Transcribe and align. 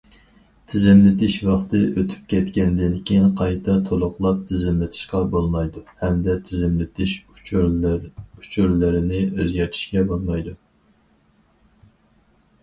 تىزىملىتىش 0.71 1.33
ۋاقتى 1.47 1.81
ئۆتۈپ 1.89 2.23
كەتكەندىن 2.33 2.95
كېيىن 3.09 3.27
قايتا 3.41 3.75
تولۇقلاپ 3.89 4.39
تىزىملىتىشقا 4.53 5.21
بولمايدۇ 5.37 5.83
ھەمدە 6.01 6.37
تىزىملىتىش 6.49 7.15
ئۇچۇرلىرىنى 7.69 9.23
ئۆزگەرتىشكە 9.27 10.07
بولمايدۇ. 10.15 10.57